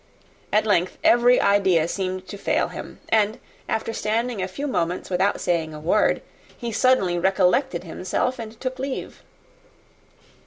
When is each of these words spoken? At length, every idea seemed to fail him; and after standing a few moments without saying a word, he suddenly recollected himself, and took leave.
At 0.51 0.65
length, 0.65 0.97
every 1.03 1.39
idea 1.39 1.87
seemed 1.87 2.27
to 2.29 2.35
fail 2.39 2.69
him; 2.69 2.99
and 3.09 3.39
after 3.69 3.93
standing 3.93 4.41
a 4.41 4.47
few 4.47 4.65
moments 4.65 5.11
without 5.11 5.39
saying 5.39 5.75
a 5.75 5.79
word, 5.79 6.23
he 6.57 6.71
suddenly 6.71 7.19
recollected 7.19 7.83
himself, 7.83 8.39
and 8.39 8.59
took 8.59 8.79
leave. 8.79 9.21